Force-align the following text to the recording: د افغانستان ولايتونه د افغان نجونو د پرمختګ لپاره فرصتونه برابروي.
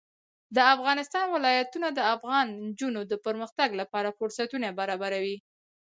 د 0.55 0.57
افغانستان 0.73 1.25
ولايتونه 1.31 1.87
د 1.93 1.99
افغان 2.15 2.45
نجونو 2.63 3.01
د 3.11 3.13
پرمختګ 3.25 3.69
لپاره 3.81 4.15
فرصتونه 4.17 4.67
برابروي. 4.79 5.37